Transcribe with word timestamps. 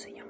Señor. 0.00 0.29